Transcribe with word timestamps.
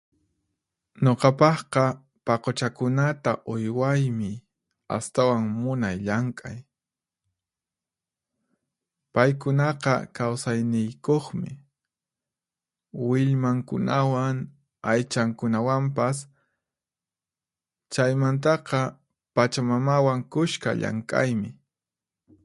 Nuqapaqqa, 1.03 1.83
paquchakunata 2.25 3.31
uywaymi 3.53 4.31
astawan 4.97 5.45
munay 5.61 5.97
llank'ay. 6.07 6.57
Paykunaqa 9.13 9.93
kawsayniykuqmi, 10.17 11.51
willmankunawan, 13.07 14.37
aychankunawanpas. 14.91 16.17
Chaymantaqa, 17.93 18.79
pachamamawan 19.35 20.19
kushka 20.33 20.69
llank'aymi. 20.81 21.49